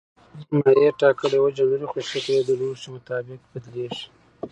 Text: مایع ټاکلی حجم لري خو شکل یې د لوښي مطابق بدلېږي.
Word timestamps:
مایع 0.57 0.91
ټاکلی 1.01 1.37
حجم 1.43 1.67
لري 1.73 1.87
خو 1.91 1.99
شکل 2.09 2.33
یې 2.37 2.41
د 2.45 2.49
لوښي 2.59 2.89
مطابق 2.95 3.39
بدلېږي. 3.51 4.03